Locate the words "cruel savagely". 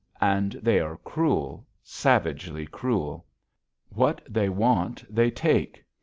0.97-2.65